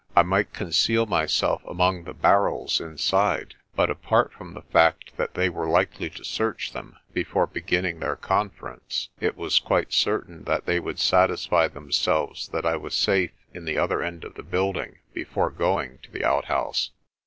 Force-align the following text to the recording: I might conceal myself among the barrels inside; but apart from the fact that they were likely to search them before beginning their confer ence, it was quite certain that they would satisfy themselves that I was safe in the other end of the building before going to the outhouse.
I 0.15 0.23
might 0.23 0.51
conceal 0.51 1.05
myself 1.05 1.61
among 1.63 2.05
the 2.05 2.15
barrels 2.15 2.79
inside; 2.81 3.53
but 3.75 3.91
apart 3.91 4.33
from 4.33 4.55
the 4.55 4.63
fact 4.63 5.15
that 5.17 5.35
they 5.35 5.47
were 5.47 5.67
likely 5.69 6.09
to 6.09 6.25
search 6.25 6.71
them 6.71 6.97
before 7.13 7.45
beginning 7.45 7.99
their 7.99 8.15
confer 8.15 8.73
ence, 8.73 9.09
it 9.19 9.37
was 9.37 9.59
quite 9.59 9.93
certain 9.93 10.45
that 10.45 10.65
they 10.65 10.79
would 10.79 10.97
satisfy 10.99 11.67
themselves 11.67 12.47
that 12.47 12.65
I 12.65 12.77
was 12.77 12.97
safe 12.97 13.29
in 13.53 13.65
the 13.65 13.77
other 13.77 14.01
end 14.01 14.23
of 14.23 14.33
the 14.33 14.41
building 14.41 14.97
before 15.13 15.51
going 15.51 15.99
to 16.01 16.09
the 16.09 16.25
outhouse. 16.25 16.89